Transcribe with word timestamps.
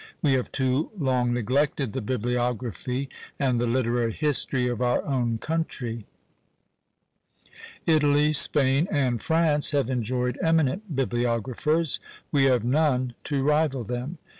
We 0.23 0.33
have 0.33 0.51
too 0.51 0.89
long 0.97 1.31
neglected 1.31 1.93
the 1.93 2.01
bibliography 2.01 3.07
and 3.37 3.59
the 3.59 3.67
literary 3.67 4.13
history 4.13 4.67
of 4.67 4.81
our 4.81 5.05
own 5.05 5.37
country. 5.37 6.07
Italy, 7.85 8.33
Spain, 8.33 8.87
and 8.89 9.21
France 9.21 9.69
have 9.69 9.91
enjoyed 9.91 10.39
eminent 10.41 10.95
bibliographers 10.95 11.99
we 12.31 12.45
have 12.45 12.63
none 12.63 13.13
to 13.25 13.43
rival 13.43 13.83
them. 13.83 14.17